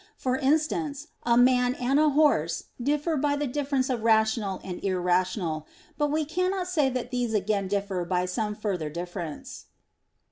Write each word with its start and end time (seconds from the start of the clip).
For 0.17 0.35
instance, 0.37 1.09
a 1.21 1.37
man 1.37 1.75
and 1.75 1.99
a 1.99 2.09
horse 2.09 2.63
differ 2.81 3.17
by 3.17 3.35
the 3.35 3.45
difference 3.45 3.87
of 3.87 4.01
rational 4.01 4.59
and 4.63 4.83
irrational; 4.83 5.67
but 5.95 6.09
we 6.09 6.25
cannot 6.25 6.67
say 6.67 6.89
that 6.89 7.11
these 7.11 7.35
again 7.35 7.67
differ 7.67 8.03
by 8.03 8.25
some 8.25 8.55
further 8.55 8.89
difference. 8.89 9.65